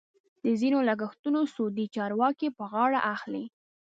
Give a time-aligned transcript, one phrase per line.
[0.43, 3.45] د ځینو لګښتونه سعودي چارواکي په غاړه اخلي.